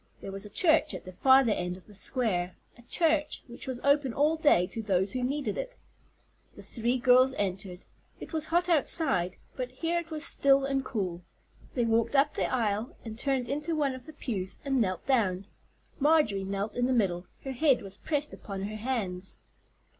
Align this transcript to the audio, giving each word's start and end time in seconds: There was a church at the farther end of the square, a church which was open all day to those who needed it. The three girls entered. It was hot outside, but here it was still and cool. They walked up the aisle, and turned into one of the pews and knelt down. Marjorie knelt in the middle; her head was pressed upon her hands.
There 0.19 0.31
was 0.31 0.47
a 0.47 0.49
church 0.49 0.95
at 0.95 1.03
the 1.05 1.11
farther 1.13 1.51
end 1.51 1.77
of 1.77 1.85
the 1.85 1.93
square, 1.93 2.55
a 2.75 2.81
church 2.81 3.43
which 3.45 3.67
was 3.67 3.79
open 3.83 4.15
all 4.15 4.35
day 4.35 4.65
to 4.65 4.81
those 4.81 5.11
who 5.13 5.21
needed 5.21 5.59
it. 5.59 5.75
The 6.55 6.63
three 6.63 6.97
girls 6.97 7.35
entered. 7.37 7.85
It 8.19 8.33
was 8.33 8.47
hot 8.47 8.67
outside, 8.67 9.37
but 9.55 9.69
here 9.69 9.99
it 9.99 10.09
was 10.09 10.25
still 10.25 10.65
and 10.65 10.83
cool. 10.83 11.21
They 11.75 11.85
walked 11.85 12.15
up 12.15 12.33
the 12.33 12.51
aisle, 12.51 12.97
and 13.05 13.19
turned 13.19 13.47
into 13.47 13.75
one 13.75 13.93
of 13.93 14.07
the 14.07 14.13
pews 14.13 14.57
and 14.65 14.81
knelt 14.81 15.05
down. 15.05 15.45
Marjorie 15.99 16.45
knelt 16.45 16.73
in 16.75 16.87
the 16.87 16.93
middle; 16.93 17.27
her 17.43 17.51
head 17.51 17.83
was 17.83 17.97
pressed 17.97 18.33
upon 18.33 18.63
her 18.63 18.77
hands. 18.77 19.37